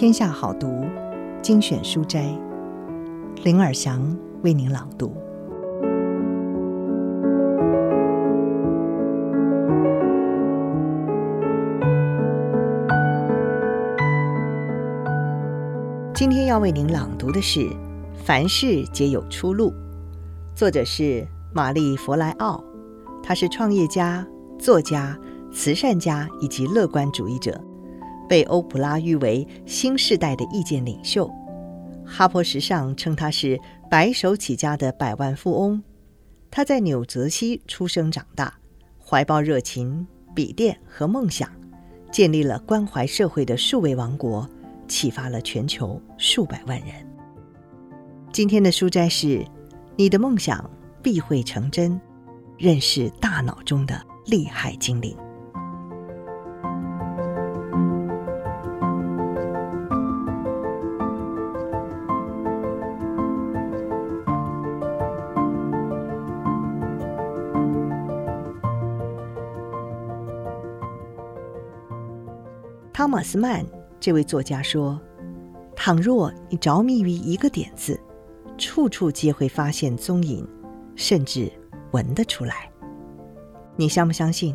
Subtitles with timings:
[0.00, 0.86] 天下好读
[1.42, 2.34] 精选书斋，
[3.44, 4.00] 林尔祥
[4.42, 5.12] 为您朗读。
[16.14, 17.60] 今天要为您朗读的是
[18.24, 19.70] 《凡事皆有出路》，
[20.54, 22.64] 作者是玛丽·弗莱奥，
[23.22, 24.26] 他是创业家、
[24.58, 25.14] 作家、
[25.52, 27.62] 慈善家以及乐观主义者。
[28.30, 31.28] 被欧普拉誉为新时代的意见领袖，
[32.06, 33.58] 哈佛时尚称他是
[33.90, 35.82] 白手起家的百万富翁。
[36.48, 38.54] 他在纽泽西出生长大，
[39.04, 41.50] 怀抱热情、笔电和梦想，
[42.12, 44.48] 建立了关怀社会的数位王国，
[44.86, 46.88] 启发了全球数百万人。
[48.32, 49.44] 今天的书斋是：
[49.96, 50.70] 你的梦想
[51.02, 52.00] 必会成真，
[52.56, 55.16] 认识大脑中的厉害精灵。
[73.10, 73.66] 马斯曼
[73.98, 74.98] 这位作家说
[75.74, 78.00] ：“倘若你着迷于一个点子，
[78.56, 80.46] 处处皆会发现踪影，
[80.94, 81.50] 甚至
[81.90, 82.70] 闻得出来。
[83.74, 84.54] 你相不相信？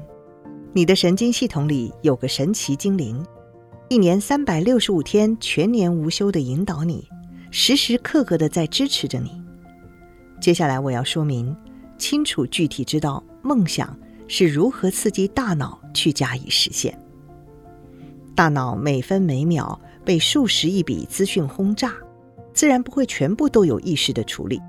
[0.72, 3.22] 你的神经系统里有个神奇精灵，
[3.90, 7.06] 一年三百六十五天，全年无休地引导你，
[7.52, 9.32] 时时刻刻地在支持着你。
[10.40, 11.54] 接下来我要说明，
[11.98, 16.98] 清楚具体知道梦想是如何刺激大脑去加以实现。”
[18.36, 21.94] 大脑每分每秒被数十亿笔资讯轰炸，
[22.54, 24.62] 自然不会全部都有意识的处理，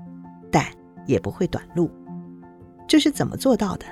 [0.49, 0.65] 但
[1.05, 1.91] 也不会短路。
[2.87, 3.85] 这是怎么做到的？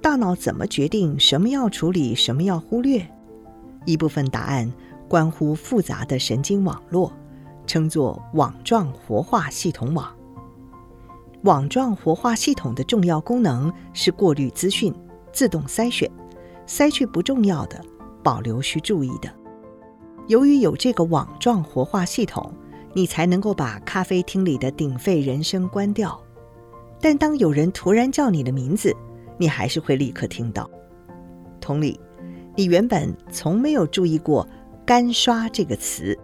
[0.00, 3.06] 大脑怎么决定什么要处理，什么要忽略？
[3.84, 4.72] 一部分答案
[5.06, 7.12] 关乎复杂的神经网络，
[7.66, 10.10] 称作网状活化系统网。
[11.42, 14.94] 网状活化系统的重要功能是过滤资讯，
[15.30, 16.10] 自动筛选，
[16.66, 17.78] 筛去不重要的。
[18.28, 19.34] 保留需注意的。
[20.26, 22.52] 由于有这个网状活化系统，
[22.92, 26.22] 你才能够把咖啡厅里的鼎沸人声关掉。
[27.00, 28.94] 但当有人突然叫你的名字，
[29.38, 30.70] 你还是会立刻听到。
[31.58, 31.98] 同理，
[32.54, 34.46] 你原本从没有注意过
[34.84, 36.14] “干刷”这个词，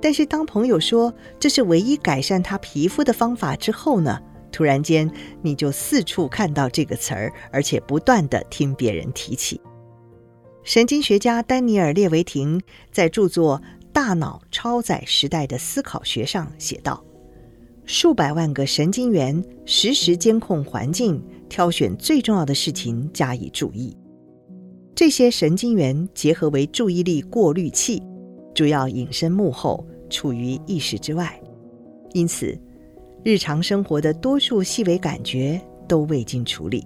[0.00, 4.18] 但是当朋友说这是唯一改善他皮肤的方法之后呢，
[4.50, 5.10] 突然间
[5.42, 9.60] 你就四处看到这个词儿，而且不断地听别人提起。
[10.66, 12.60] 神经学家丹尼尔·列维廷
[12.90, 13.62] 在著作
[13.92, 17.04] 《大脑超载时代的思考学》上写道
[17.86, 23.96] ：“数百万个神经元实时监控环境，挑选最重要的事情加以注意。
[24.92, 28.02] 这些神经元结合为注意力过滤器，
[28.52, 31.40] 主要隐身幕后，处于意识之外。
[32.12, 32.58] 因此，
[33.22, 36.84] 日常生活的多数细微感觉都未经处理。”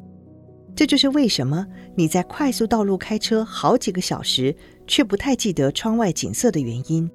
[0.74, 4.54] 这就是为什么你在快速道路开车好几个小时，
[4.86, 7.10] 却不太记得窗外景色的原因，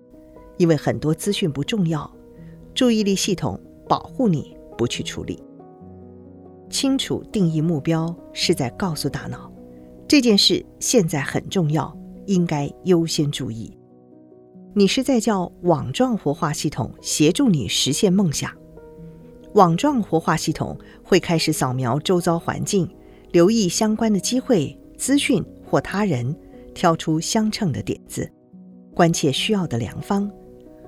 [0.58, 2.10] 因为很多资讯不重要，
[2.74, 5.42] 注意力系统保护你不去处理。
[6.70, 9.52] 清楚定义目标是在告诉大脑，
[10.08, 11.96] 这件事现在很重要，
[12.28, 13.76] 应该优先注意。
[14.76, 18.52] 你是在叫网状活化系统协助你实现梦想。
[19.54, 22.90] 网状活化系统会开始扫描周遭环境。
[23.36, 26.34] 留意相关的机会、资讯或他人，
[26.74, 28.32] 挑出相称的点子，
[28.94, 30.32] 关切需要的良方。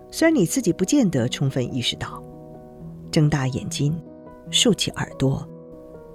[0.09, 2.23] 虽然你自己不见得充分意识到，
[3.11, 4.01] 睁大眼睛，
[4.49, 5.45] 竖起耳朵，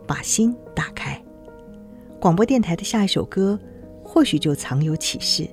[0.06, 1.22] 把心打开。
[2.18, 3.60] 广播电台的下一首歌，
[4.02, 5.46] 或许就藏有启示。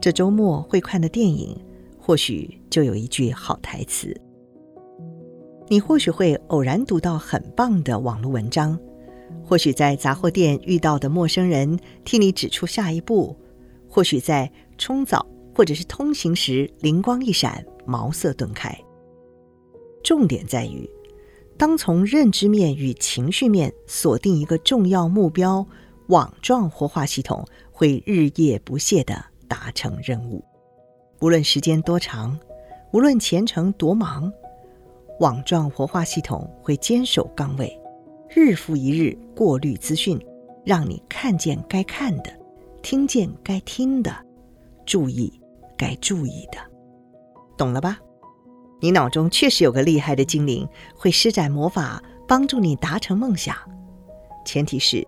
[0.00, 1.54] 这周末会看的电影，
[1.98, 4.18] 或许就有一句好台词。
[5.68, 8.80] 你或许会偶然读到很棒的网络文章。
[9.50, 13.36] 或许在杂货店遇到的陌生人替你指出下一步，
[13.88, 14.48] 或许在
[14.78, 18.72] 冲澡或者是通行时灵光一闪，茅塞顿开。
[20.04, 20.88] 重点在于，
[21.58, 25.66] 当从认知面与情绪面锁定一个重要目标，
[26.06, 30.44] 网状活化系统会日夜不懈地达成任务。
[31.20, 32.38] 无论时间多长，
[32.92, 34.32] 无论前程多忙，
[35.18, 37.76] 网状活化系统会坚守岗位。
[38.32, 40.18] 日复一日过滤资讯，
[40.64, 42.30] 让你看见该看的，
[42.80, 44.14] 听见该听的，
[44.86, 45.32] 注意
[45.76, 46.58] 该注意的，
[47.58, 47.98] 懂了吧？
[48.80, 53.56] 你脑中确实有个厉害的精灵，会施展魔法帮助你达成梦想。
[54.44, 55.06] 前提是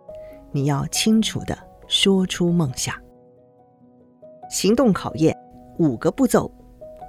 [0.50, 2.94] 你要清楚地说出梦想。
[4.50, 5.34] 行动考验，
[5.78, 6.50] 五个步骤，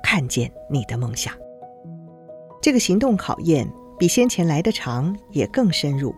[0.04, 1.34] 看见你的梦想。
[2.62, 6.14] 这个行动考验比先前来得长，也更深入。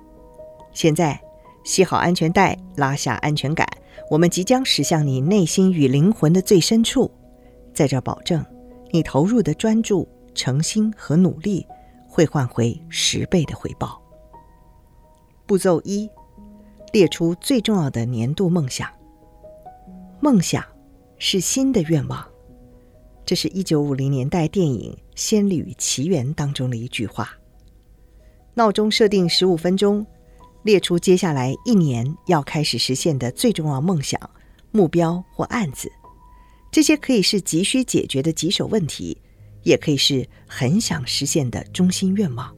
[0.71, 1.19] 现在，
[1.63, 3.67] 系好安全带，拉下安全杆，
[4.09, 7.11] 我们即将驶向你内心与灵魂的最深处。
[7.73, 8.43] 在这保证，
[8.91, 11.65] 你投入的专注、诚心和努力
[12.07, 14.01] 会换回十倍的回报。
[15.45, 16.09] 步骤一：
[16.91, 18.89] 列出最重要的年度梦想。
[20.21, 20.63] 梦想
[21.17, 22.25] 是新的愿望。
[23.25, 27.29] 这是一九五零年代电影《仙女奇缘》当中的一句话。
[28.57, 30.05] 闹钟设定十五分钟，
[30.63, 34.17] 列出接下来一年要开始实现的最重要梦想、
[34.71, 35.91] 目标或案子。
[36.71, 39.17] 这些可以是急需解决的棘手问题，
[39.63, 42.55] 也可以是很想实现的中心愿望。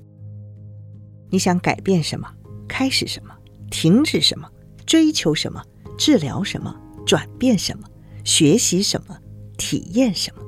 [1.31, 2.31] 你想改变什么？
[2.67, 3.35] 开始什么？
[3.71, 4.47] 停止什么？
[4.85, 5.63] 追求什么？
[5.97, 6.79] 治疗什么？
[7.07, 7.89] 转变什么？
[8.23, 9.17] 学习什么？
[9.57, 10.43] 体验什么？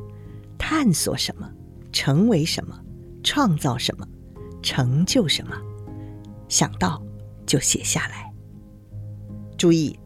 [0.60, 1.52] 探索什么，
[1.92, 2.80] 成为什么，
[3.24, 4.08] 创造什么，
[4.62, 5.56] 成就什么，
[6.48, 7.02] 想到
[7.46, 8.32] 就写下来。
[9.58, 9.98] 注意，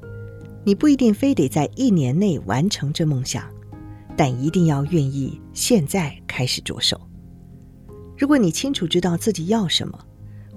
[0.64, 3.44] 你不一定非得在一年内完成这梦想，
[4.18, 7.00] 但一定要愿意现在开始着手。
[8.18, 10.00] 如果你清楚知道自己要什么，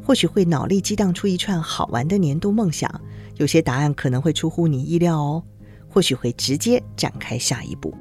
[0.05, 2.89] 或许会脑力激荡出一串好玩的年度梦想。
[3.37, 5.45] 有些答案可能会出乎你意料哦，
[5.89, 7.95] 或许会直接展开下一步。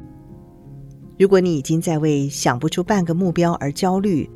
[1.20, 4.30] 如果你已经在为想不出半个目标而焦虑，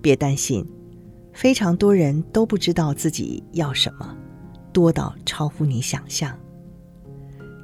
[0.00, 0.66] 别担心，
[1.36, 4.16] 非常多人都不知道自己要什么，
[4.72, 6.34] 多到超乎你想象。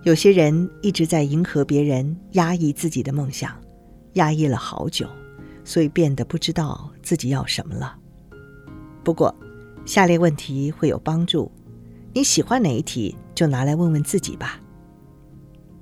[0.02, 3.58] 有些人一直在迎合别人，压抑自己的梦想，
[4.12, 5.08] 压抑了好久，
[5.64, 7.96] 所以变得不知道自己要什么了。
[9.02, 9.34] 不过，
[9.86, 11.50] 下列问题会有帮助，
[12.12, 14.60] 你喜欢哪一题就拿来问问自己吧。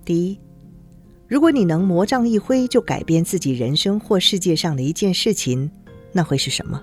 [0.04, 0.38] 第一。
[1.26, 5.68] 如果你能魔杖一挥就改变自己人生或世界上的一件事情，
[6.12, 6.80] 那会是什么？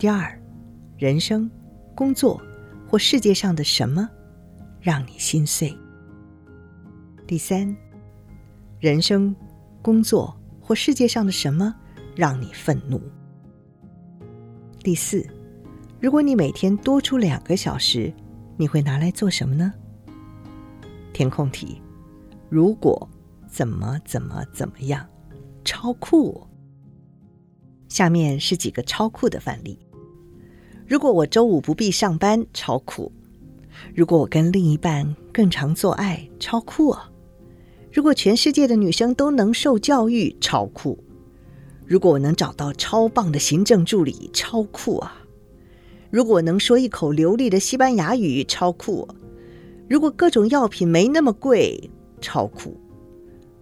[0.00, 0.34] 第二，
[0.96, 1.50] 人生、
[1.94, 2.40] 工作
[2.88, 4.08] 或世界上的什么
[4.80, 5.76] 让你心碎？
[7.26, 7.76] 第三，
[8.78, 9.36] 人生、
[9.82, 11.74] 工作或世界上的什么
[12.16, 12.98] 让你愤怒？
[14.82, 15.22] 第四，
[16.00, 18.10] 如果你每天多出两个小时，
[18.56, 19.70] 你会拿来做什么呢？
[21.12, 21.82] 填空题。
[22.48, 23.06] 如果
[23.46, 25.06] 怎么怎么怎么样，
[25.62, 26.46] 超酷！
[27.90, 29.78] 下面是几个超酷的范例：
[30.90, 33.12] 如果我周五不必上班，超酷；
[33.94, 37.08] 如果我跟另一半更常做爱，超酷啊；
[37.92, 40.98] 如果全世界的女生都能受教育，超酷；
[41.86, 45.12] 如果我能找到超棒的行政助理，超酷啊；
[46.10, 49.06] 如果我能说一口流利的西班牙语，超酷；
[49.88, 51.88] 如果各种药品没那么贵。
[52.20, 52.76] 超酷！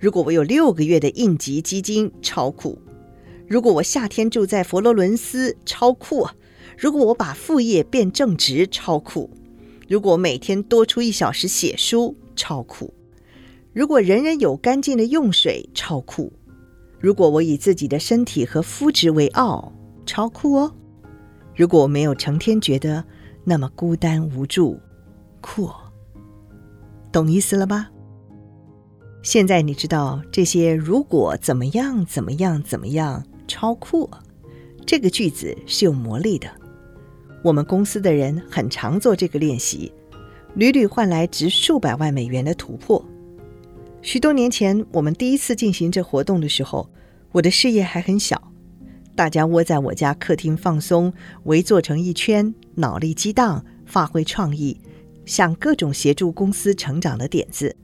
[0.01, 2.79] 如果我有六个月的应急基金，超酷！
[3.47, 6.35] 如果我夏天住在佛罗伦斯，超酷啊！
[6.81, 9.29] 如果我把副业变正职，超酷！
[9.89, 12.95] 如果每天多出一小时写书，超酷！
[13.73, 16.33] 如果人人有干净的用水，超酷！
[17.01, 19.73] 如果我以自己的身体和肤质为傲，
[20.07, 20.73] 超酷哦！
[21.57, 23.05] 如果我没有成天觉得
[23.43, 24.79] 那么孤单无助，
[25.41, 25.69] 酷！
[27.11, 27.91] 懂意思了吧？
[29.25, 34.09] 现在你知道这些如果怎么样怎么样怎么样超酷，
[34.87, 36.49] 这个句子是有魔力的。
[37.43, 39.93] 我们公司的人很常做这个练习，
[40.55, 43.05] 屡屡换来值数百万美元的突破。
[44.03, 46.89] 许多年前我们第一次进行这活动的时候，
[47.33, 48.53] 我的事业还很小，
[49.15, 51.13] 大家窝在我家客厅放松，
[51.45, 54.81] 围坐成一圈，脑力激荡，发挥创意，
[55.25, 57.77] 想各种协助公司成长的点子。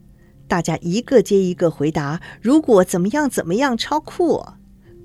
[0.47, 4.45] 大家一个接一个回答：“如果怎么样怎么样，超酷！”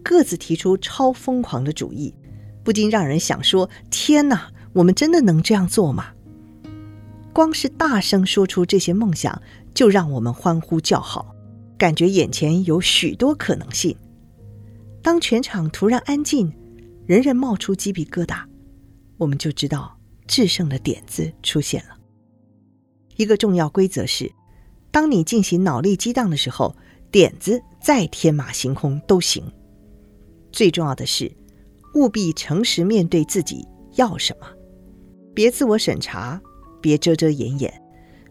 [0.04, 2.14] 各自提出超疯狂的主意，
[2.70, 6.14] 不禁让人想说：“天哪，我们真的能这样做吗？”
[7.34, 9.42] 光是大声说出这些梦想，
[9.74, 11.34] 就让我们欢呼叫好，
[11.80, 13.98] 感觉眼前有许多可能性。
[15.02, 16.54] 当全场突然安静，
[17.08, 18.44] 人人冒出鸡皮疙瘩，
[19.18, 19.98] 我们就知道
[20.28, 21.98] 制胜的点子出现了。
[23.16, 24.32] 一个重要规则是。
[24.92, 26.76] 当你进行脑力激荡的时候，
[27.10, 29.44] 点子再天马行空都行。
[30.52, 31.32] 最重要的是，
[31.96, 34.48] 务必诚实面对自己要什么，
[35.34, 36.42] 别自我审查，
[36.82, 37.82] 别遮遮掩掩，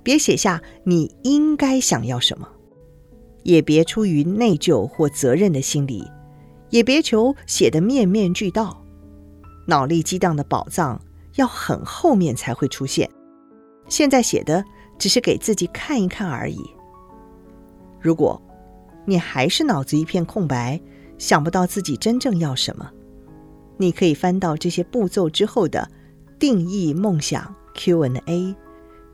[0.03, 2.49] 别写下你应该想要什么，
[3.43, 6.05] 也别出于内疚或责任的心理，
[6.71, 8.85] 也别求写得面面俱到。
[9.67, 11.01] 脑力激荡的宝藏
[11.37, 13.11] 要很后面才会出现，
[13.89, 14.65] 现在写的。
[14.99, 16.59] 只是给自己看一看而已。
[18.01, 18.43] 如果
[19.05, 20.81] 你还是脑子一片空白，
[21.19, 22.91] 想不到自己真正要什么，
[23.79, 25.89] 你可以翻到这些步骤之后的
[26.39, 28.55] 定义梦想 Q&A，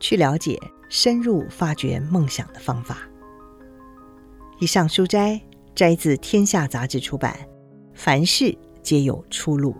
[0.00, 2.98] 去了解深入发掘梦想的方法。
[4.58, 5.40] 以上书摘
[5.74, 7.36] 摘自《天下杂志》出版，
[7.92, 9.76] 凡事皆有出路。